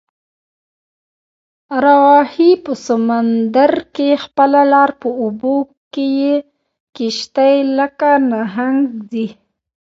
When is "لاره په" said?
4.73-5.09